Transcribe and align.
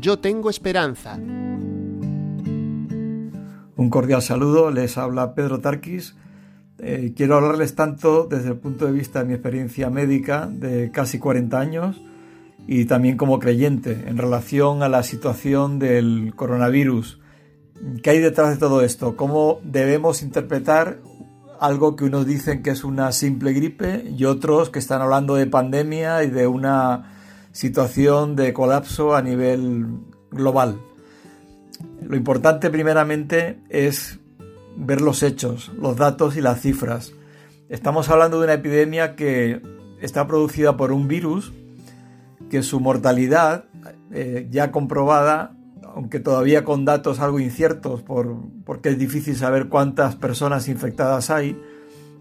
Yo 0.00 0.20
tengo 0.20 0.48
esperanza. 0.48 1.16
Un 3.76 3.90
cordial 3.90 4.22
saludo, 4.22 4.70
les 4.70 4.96
habla 4.96 5.34
Pedro 5.34 5.58
Tarquis. 5.58 6.14
Eh, 6.78 7.12
quiero 7.16 7.36
hablarles 7.36 7.74
tanto 7.74 8.28
desde 8.30 8.50
el 8.50 8.56
punto 8.58 8.86
de 8.86 8.92
vista 8.92 9.18
de 9.18 9.24
mi 9.24 9.34
experiencia 9.34 9.90
médica 9.90 10.46
de 10.46 10.92
casi 10.92 11.18
40 11.18 11.58
años 11.58 12.00
y 12.68 12.84
también 12.84 13.16
como 13.16 13.40
creyente 13.40 14.04
en 14.06 14.18
relación 14.18 14.84
a 14.84 14.88
la 14.88 15.02
situación 15.02 15.80
del 15.80 16.32
coronavirus. 16.36 17.18
¿Qué 18.02 18.10
hay 18.10 18.20
detrás 18.20 18.50
de 18.50 18.56
todo 18.56 18.82
esto? 18.82 19.16
¿Cómo 19.16 19.60
debemos 19.64 20.22
interpretar 20.22 21.00
algo 21.58 21.96
que 21.96 22.04
unos 22.04 22.24
dicen 22.24 22.62
que 22.62 22.70
es 22.70 22.84
una 22.84 23.10
simple 23.10 23.52
gripe 23.52 24.04
y 24.16 24.24
otros 24.26 24.70
que 24.70 24.78
están 24.78 25.02
hablando 25.02 25.34
de 25.34 25.46
pandemia 25.46 26.22
y 26.22 26.30
de 26.30 26.46
una 26.46 27.17
situación 27.58 28.36
de 28.36 28.52
colapso 28.52 29.16
a 29.16 29.20
nivel 29.20 29.88
global? 30.30 30.78
Lo 32.00 32.16
importante 32.16 32.70
primeramente 32.70 33.58
es 33.68 34.20
ver 34.76 35.00
los 35.00 35.24
hechos, 35.24 35.72
los 35.76 35.96
datos 35.96 36.36
y 36.36 36.40
las 36.40 36.60
cifras. 36.60 37.12
Estamos 37.68 38.08
hablando 38.10 38.38
de 38.38 38.44
una 38.44 38.54
epidemia 38.54 39.16
que 39.16 39.60
está 40.00 40.28
producida 40.28 40.76
por 40.76 40.92
un 40.92 41.08
virus 41.08 41.52
que 42.48 42.62
su 42.62 42.78
mortalidad 42.78 43.64
eh, 44.12 44.46
ya 44.52 44.70
comprobada, 44.70 45.56
aunque 45.82 46.20
todavía 46.20 46.64
con 46.64 46.84
datos 46.84 47.18
algo 47.18 47.40
inciertos 47.40 48.02
por, 48.02 48.36
porque 48.64 48.90
es 48.90 48.98
difícil 49.00 49.34
saber 49.34 49.68
cuántas 49.68 50.14
personas 50.14 50.68
infectadas 50.68 51.28
hay, 51.30 51.60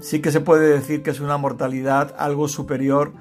sí 0.00 0.20
que 0.20 0.32
se 0.32 0.40
puede 0.40 0.66
decir 0.66 1.02
que 1.02 1.10
es 1.10 1.20
una 1.20 1.36
mortalidad 1.36 2.14
algo 2.18 2.48
superior 2.48 3.12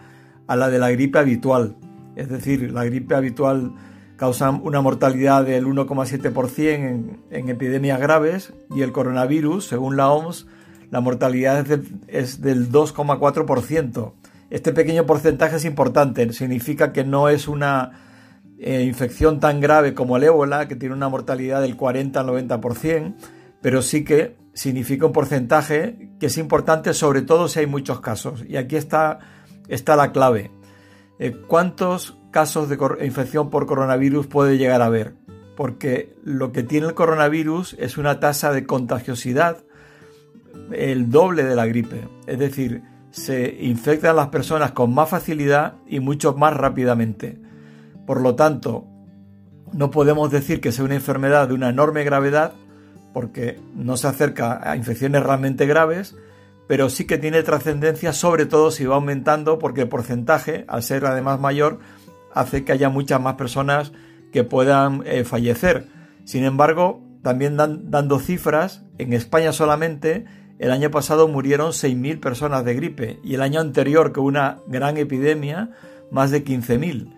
a 0.47 0.55
la 0.55 0.69
de 0.69 0.79
la 0.79 0.91
gripe 0.91 1.19
habitual. 1.19 1.75
Es 2.15 2.29
decir, 2.29 2.71
la 2.71 2.85
gripe 2.85 3.15
habitual 3.15 3.73
causan 4.15 4.61
una 4.63 4.81
mortalidad 4.81 5.45
del 5.45 5.65
1,7% 5.65 6.57
en, 6.57 7.19
en, 7.29 7.49
epidemias 7.49 7.99
graves 7.99 8.53
y 8.73 8.81
el 8.81 8.91
coronavirus, 8.91 9.67
según 9.67 9.97
la 9.97 10.09
OMS, 10.09 10.47
la 10.91 11.01
mortalidad 11.01 11.65
es, 12.07 12.41
del 12.41 12.71
2,4%. 12.71 14.13
Este 14.49 14.71
pequeño 14.71 15.05
porcentaje 15.05 15.57
es 15.57 15.65
importante, 15.65 16.31
significa 16.31 16.93
que 16.93 17.03
no 17.03 17.29
es 17.29 17.47
una 17.47 17.91
eh, 18.59 18.83
infección 18.83 19.39
tan 19.39 19.59
grave 19.59 19.93
como 19.93 20.17
el 20.17 20.23
ébola, 20.23 20.67
que 20.67 20.75
tiene 20.75 20.95
una 20.95 21.09
mortalidad 21.09 21.61
del 21.61 21.75
40 21.75 22.19
al 22.19 22.27
90%, 22.27 23.15
pero 23.61 23.81
sí 23.81 24.05
que 24.05 24.37
significa 24.53 25.05
un 25.05 25.11
porcentaje 25.11 26.11
que 26.19 26.27
es 26.27 26.37
importante, 26.37 26.93
sobre 26.93 27.23
todo 27.23 27.47
si 27.49 27.59
hay 27.59 27.67
muchos 27.67 27.99
casos. 27.99 28.45
Y 28.47 28.55
aquí 28.55 28.77
está, 28.77 29.19
está 29.67 29.95
la 29.95 30.11
clave. 30.11 30.51
Eh, 31.19 31.31
¿Cuántos 31.47 32.17
casos 32.31 32.67
de 32.69 32.77
infección 33.05 33.49
por 33.49 33.65
coronavirus 33.65 34.27
puede 34.27 34.57
llegar 34.57 34.81
a 34.81 34.87
haber, 34.87 35.15
porque 35.55 36.13
lo 36.23 36.51
que 36.51 36.63
tiene 36.63 36.87
el 36.87 36.93
coronavirus 36.93 37.75
es 37.79 37.97
una 37.97 38.19
tasa 38.19 38.51
de 38.51 38.65
contagiosidad 38.65 39.63
el 40.71 41.09
doble 41.09 41.43
de 41.43 41.55
la 41.55 41.65
gripe, 41.65 42.07
es 42.27 42.39
decir, 42.39 42.83
se 43.11 43.57
infectan 43.61 44.15
las 44.15 44.27
personas 44.27 44.71
con 44.71 44.93
más 44.93 45.09
facilidad 45.09 45.75
y 45.87 45.99
mucho 45.99 46.33
más 46.33 46.53
rápidamente. 46.53 47.39
Por 48.05 48.21
lo 48.21 48.35
tanto, 48.35 48.85
no 49.71 49.91
podemos 49.91 50.31
decir 50.31 50.59
que 50.59 50.71
sea 50.71 50.85
una 50.85 50.95
enfermedad 50.95 51.47
de 51.47 51.53
una 51.53 51.69
enorme 51.69 52.03
gravedad, 52.03 52.53
porque 53.13 53.59
no 53.73 53.95
se 53.95 54.07
acerca 54.07 54.69
a 54.69 54.75
infecciones 54.75 55.23
realmente 55.23 55.65
graves, 55.65 56.15
pero 56.67 56.89
sí 56.89 57.05
que 57.05 57.17
tiene 57.17 57.43
trascendencia, 57.43 58.13
sobre 58.13 58.45
todo 58.45 58.71
si 58.71 58.85
va 58.85 58.95
aumentando, 58.95 59.59
porque 59.59 59.81
el 59.81 59.89
porcentaje, 59.89 60.65
al 60.67 60.83
ser 60.83 61.05
además 61.05 61.39
mayor, 61.39 61.79
hace 62.33 62.63
que 62.63 62.71
haya 62.71 62.89
muchas 62.89 63.21
más 63.21 63.35
personas 63.35 63.91
que 64.31 64.43
puedan 64.43 65.03
eh, 65.05 65.23
fallecer. 65.23 65.87
Sin 66.23 66.43
embargo, 66.43 67.01
también 67.21 67.57
dando 67.57 68.19
cifras, 68.19 68.83
en 68.97 69.13
España 69.13 69.51
solamente 69.51 70.25
el 70.57 70.71
año 70.71 70.89
pasado 70.89 71.27
murieron 71.27 71.71
6.000 71.71 72.19
personas 72.19 72.63
de 72.63 72.75
gripe 72.75 73.19
y 73.23 73.35
el 73.35 73.41
año 73.41 73.59
anterior, 73.59 74.13
que 74.13 74.21
una 74.21 74.59
gran 74.67 74.97
epidemia, 74.97 75.71
más 76.11 76.31
de 76.31 76.45
15.000. 76.45 77.13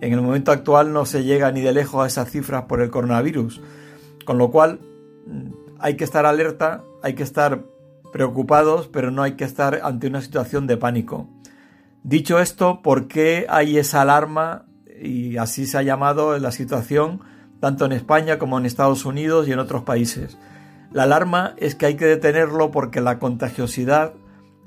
En 0.00 0.12
el 0.12 0.20
momento 0.20 0.50
actual 0.50 0.92
no 0.92 1.06
se 1.06 1.22
llega 1.22 1.52
ni 1.52 1.60
de 1.60 1.72
lejos 1.72 2.02
a 2.02 2.06
esas 2.08 2.30
cifras 2.30 2.64
por 2.64 2.80
el 2.80 2.90
coronavirus, 2.90 3.60
con 4.24 4.36
lo 4.36 4.50
cual 4.50 4.80
mm, 5.26 5.52
hay 5.78 5.96
que 5.96 6.04
estar 6.04 6.26
alerta, 6.26 6.82
hay 7.02 7.14
que 7.14 7.22
estar 7.22 7.62
preocupados, 8.12 8.88
pero 8.88 9.10
no 9.10 9.22
hay 9.22 9.32
que 9.32 9.44
estar 9.44 9.80
ante 9.82 10.06
una 10.06 10.20
situación 10.20 10.66
de 10.66 10.76
pánico. 10.76 11.28
Dicho 12.04 12.38
esto, 12.38 12.82
¿por 12.82 13.08
qué 13.08 13.46
hay 13.48 13.78
esa 13.78 14.02
alarma? 14.02 14.66
Y 15.00 15.36
así 15.36 15.66
se 15.66 15.78
ha 15.78 15.82
llamado 15.82 16.38
la 16.38 16.52
situación 16.52 17.20
tanto 17.60 17.84
en 17.84 17.92
España 17.92 18.38
como 18.38 18.58
en 18.58 18.66
Estados 18.66 19.04
Unidos 19.04 19.48
y 19.48 19.52
en 19.52 19.58
otros 19.58 19.82
países. 19.82 20.36
La 20.92 21.04
alarma 21.04 21.54
es 21.56 21.74
que 21.74 21.86
hay 21.86 21.96
que 21.96 22.06
detenerlo 22.06 22.70
porque 22.70 23.00
la 23.00 23.18
contagiosidad 23.18 24.14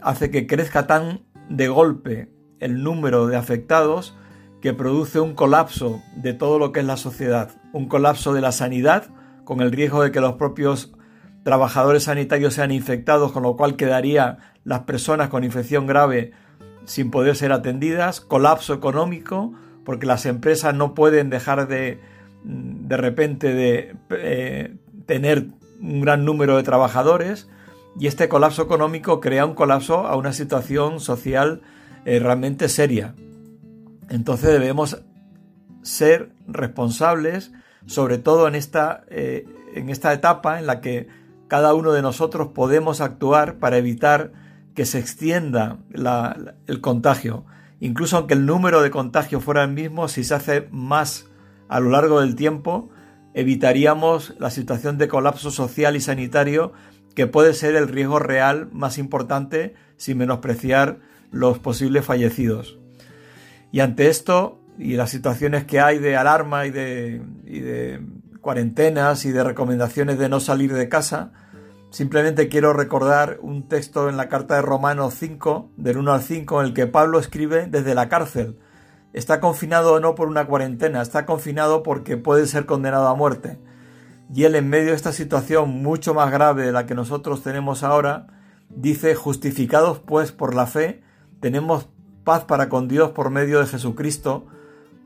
hace 0.02 0.32
que 0.32 0.48
crezca 0.48 0.88
tan 0.88 1.22
de 1.50 1.68
golpe 1.68 2.32
el 2.60 2.84
número 2.84 3.28
de 3.28 3.36
afectados 3.36 4.16
que 4.62 4.74
produce 4.74 5.20
un 5.20 5.36
colapso 5.36 6.02
de 6.16 6.34
todo 6.34 6.58
lo 6.58 6.72
que 6.72 6.80
es 6.80 6.86
la 6.86 6.98
sociedad, 6.98 7.52
un 7.74 7.88
colapso 7.88 8.34
de 8.34 8.42
la 8.42 8.52
sanidad 8.52 9.10
con 9.44 9.62
el 9.62 9.72
riesgo 9.72 10.02
de 10.02 10.12
que 10.12 10.22
los 10.22 10.36
propios 10.36 10.94
trabajadores 11.46 12.04
sanitarios 12.04 12.56
sean 12.56 12.74
infectados, 12.74 13.32
con 13.32 13.44
lo 13.44 13.56
cual 13.56 13.78
quedaría 13.78 14.40
las 14.66 14.82
personas 14.82 15.30
con 15.30 15.46
infección 15.46 15.88
grave 15.88 16.34
sin 16.84 17.12
poder 17.12 17.38
ser 17.38 17.54
atendidas, 17.54 18.20
colapso 18.20 18.74
económico, 18.74 19.54
porque 19.86 20.06
las 20.06 20.26
empresas 20.26 20.76
no 20.76 20.94
pueden 20.94 21.30
dejar 21.30 21.70
de 21.70 22.02
de 22.46 22.98
repente 22.98 23.54
de 23.54 23.96
eh, 24.12 24.76
tener 25.06 25.48
un 25.82 26.02
gran 26.02 26.26
número 26.26 26.58
de 26.58 26.64
trabajadores 26.64 27.50
y 28.00 28.08
este 28.08 28.30
colapso 28.30 28.62
económico 28.62 29.20
crea 29.20 29.46
un 29.46 29.56
colapso 29.56 30.06
a 30.06 30.16
una 30.16 30.34
situación 30.34 31.00
social 31.00 31.62
eh, 32.06 32.20
realmente 32.20 32.70
seria. 32.70 33.16
Entonces 34.10 34.52
debemos 34.52 35.02
ser 35.82 36.30
responsables, 36.48 37.52
sobre 37.88 38.18
todo 38.20 38.48
en 38.48 38.56
esta, 38.56 39.04
eh, 39.10 39.48
en 39.74 39.90
esta 39.90 40.14
etapa 40.14 40.60
en 40.60 40.68
la 40.68 40.82
que 40.82 41.08
cada 41.48 41.74
uno 41.74 41.92
de 41.92 42.02
nosotros 42.02 42.50
podemos 42.54 43.02
actuar 43.02 43.60
para 43.60 43.78
evitar 43.78 44.32
que 44.74 44.86
se 44.86 45.00
extienda 45.00 45.80
el 46.68 46.82
contagio. 46.82 47.46
Incluso 47.80 48.18
aunque 48.18 48.34
el 48.34 48.46
número 48.46 48.82
de 48.82 48.92
contagios 48.92 49.44
fuera 49.44 49.64
el 49.64 49.72
mismo, 49.72 50.08
si 50.08 50.24
se 50.24 50.36
hace 50.36 50.68
más 50.72 51.28
a 51.68 51.80
lo 51.80 51.90
largo 51.90 52.22
del 52.22 52.36
tiempo, 52.36 52.90
evitaríamos 53.34 54.34
la 54.40 54.50
situación 54.50 54.98
de 54.98 55.08
colapso 55.08 55.52
social 55.52 55.96
y 55.96 56.02
sanitario 56.02 56.74
que 57.16 57.28
puede 57.28 57.54
ser 57.54 57.76
el 57.76 57.88
riesgo 57.88 58.20
real 58.20 58.70
más 58.72 58.98
importante 58.98 59.76
sin 59.98 60.18
menospreciar 60.18 61.00
los 61.32 61.60
posibles 61.60 62.06
fallecidos. 62.06 62.78
Y 63.72 63.80
ante 63.80 64.08
esto 64.08 64.62
y 64.78 64.96
las 64.96 65.10
situaciones 65.10 65.64
que 65.66 65.80
hay 65.80 66.00
de 66.00 66.16
alarma 66.18 66.66
y 66.66 66.72
de, 66.72 67.22
y 67.46 67.60
de 67.60 68.02
cuarentenas 68.46 69.26
y 69.26 69.32
de 69.32 69.44
recomendaciones 69.44 70.20
de 70.20 70.30
no 70.30 70.40
salir 70.40 70.72
de 70.72 70.88
casa, 70.88 71.32
Simplemente 71.96 72.50
quiero 72.50 72.74
recordar 72.74 73.40
un 73.42 73.70
texto 73.70 74.10
en 74.10 74.18
la 74.18 74.28
carta 74.28 74.56
de 74.56 74.62
Romanos 74.62 75.14
5, 75.18 75.72
del 75.78 75.98
1 75.98 76.12
al 76.12 76.22
5, 76.22 76.60
en 76.60 76.68
el 76.68 76.74
que 76.74 76.88
Pablo 76.88 77.20
escribe 77.20 77.68
desde 77.68 77.96
la 77.96 78.10
cárcel. 78.10 78.60
Está 79.14 79.40
confinado 79.40 79.98
no 80.02 80.14
por 80.14 80.28
una 80.28 80.46
cuarentena, 80.46 81.02
está 81.02 81.26
confinado 81.26 81.84
porque 81.84 82.18
puede 82.18 82.48
ser 82.48 82.66
condenado 82.66 83.08
a 83.08 83.16
muerte. 83.16 83.60
Y 84.34 84.44
él 84.44 84.56
en 84.56 84.68
medio 84.68 84.90
de 84.90 84.98
esta 84.98 85.14
situación 85.14 85.70
mucho 85.70 86.14
más 86.14 86.30
grave 86.34 86.66
de 86.66 86.74
la 86.74 86.86
que 86.86 86.96
nosotros 86.96 87.44
tenemos 87.44 87.82
ahora, 87.82 88.28
dice, 88.68 89.16
justificados 89.16 90.00
pues 90.00 90.34
por 90.34 90.54
la 90.54 90.68
fe, 90.68 91.02
tenemos 91.40 91.88
paz 92.26 92.44
para 92.44 92.68
con 92.68 92.90
Dios 92.90 93.12
por 93.12 93.30
medio 93.30 93.62
de 93.62 93.68
Jesucristo, 93.68 94.48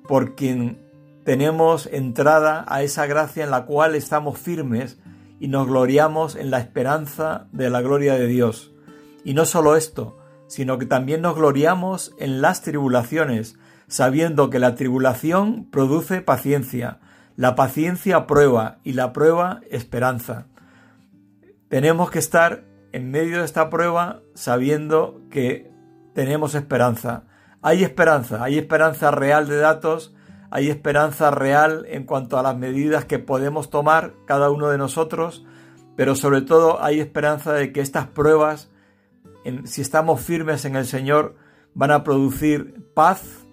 por 0.07 0.33
quien 0.33 0.88
tenemos 1.29 1.85
entrada 1.85 2.65
a 2.67 2.81
esa 2.81 3.05
gracia 3.05 3.43
en 3.43 3.51
la 3.51 3.65
cual 3.65 3.93
estamos 3.93 4.39
firmes 4.39 4.97
y 5.39 5.47
nos 5.47 5.67
gloriamos 5.67 6.35
en 6.35 6.49
la 6.49 6.57
esperanza 6.57 7.45
de 7.51 7.69
la 7.69 7.81
gloria 7.81 8.15
de 8.15 8.25
Dios. 8.25 8.73
Y 9.23 9.35
no 9.35 9.45
solo 9.45 9.75
esto, 9.75 10.17
sino 10.47 10.79
que 10.79 10.87
también 10.87 11.21
nos 11.21 11.35
gloriamos 11.35 12.15
en 12.17 12.41
las 12.41 12.63
tribulaciones, 12.63 13.59
sabiendo 13.87 14.49
que 14.49 14.57
la 14.57 14.73
tribulación 14.73 15.69
produce 15.69 16.23
paciencia, 16.23 16.97
la 17.35 17.53
paciencia 17.53 18.25
prueba 18.25 18.79
y 18.83 18.93
la 18.93 19.13
prueba 19.13 19.61
esperanza. 19.69 20.47
Tenemos 21.67 22.09
que 22.09 22.17
estar 22.17 22.63
en 22.91 23.11
medio 23.11 23.37
de 23.37 23.45
esta 23.45 23.69
prueba 23.69 24.23
sabiendo 24.33 25.21
que 25.29 25.71
tenemos 26.15 26.55
esperanza. 26.55 27.25
Hay 27.61 27.83
esperanza, 27.83 28.43
hay 28.43 28.57
esperanza 28.57 29.11
real 29.11 29.47
de 29.47 29.57
datos, 29.57 30.15
hay 30.51 30.69
esperanza 30.69 31.31
real 31.31 31.85
en 31.89 32.05
cuanto 32.05 32.37
a 32.37 32.43
las 32.43 32.57
medidas 32.57 33.05
que 33.05 33.19
podemos 33.19 33.69
tomar 33.69 34.13
cada 34.25 34.49
uno 34.49 34.69
de 34.69 34.77
nosotros, 34.77 35.45
pero 35.95 36.15
sobre 36.15 36.41
todo 36.41 36.81
hay 36.83 36.99
esperanza 36.99 37.53
de 37.53 37.71
que 37.71 37.81
estas 37.81 38.07
pruebas, 38.07 38.69
si 39.65 39.81
estamos 39.81 40.21
firmes 40.21 40.65
en 40.65 40.75
el 40.75 40.85
Señor, 40.85 41.35
van 41.73 41.91
a 41.91 42.03
producir 42.03 42.85
paz, 42.93 43.45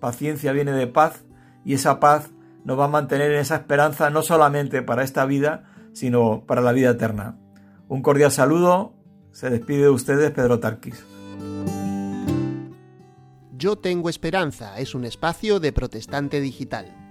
paciencia 0.00 0.52
viene 0.52 0.72
de 0.72 0.86
paz, 0.86 1.24
y 1.64 1.74
esa 1.74 2.00
paz 2.00 2.30
nos 2.64 2.78
va 2.78 2.84
a 2.84 2.88
mantener 2.88 3.32
en 3.32 3.38
esa 3.38 3.56
esperanza 3.56 4.10
no 4.10 4.22
solamente 4.22 4.82
para 4.82 5.04
esta 5.04 5.24
vida, 5.24 5.64
sino 5.92 6.44
para 6.46 6.60
la 6.60 6.72
vida 6.72 6.90
eterna. 6.90 7.38
Un 7.88 8.02
cordial 8.02 8.30
saludo, 8.30 8.94
se 9.32 9.50
despide 9.50 9.82
de 9.82 9.90
ustedes 9.90 10.30
Pedro 10.32 10.60
Tarquis. 10.60 11.04
Yo 13.62 13.76
tengo 13.76 14.10
esperanza 14.10 14.76
es 14.80 14.92
un 14.92 15.04
espacio 15.04 15.60
de 15.60 15.72
protestante 15.72 16.40
digital. 16.40 17.01